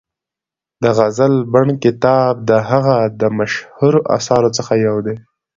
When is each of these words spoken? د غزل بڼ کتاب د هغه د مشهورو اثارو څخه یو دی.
د 0.83 0.85
غزل 0.97 1.33
بڼ 1.53 1.67
کتاب 1.83 2.33
د 2.49 2.51
هغه 2.69 2.97
د 3.21 3.23
مشهورو 3.37 3.99
اثارو 4.17 4.49
څخه 4.57 4.73
یو 4.87 4.97
دی. 5.05 5.15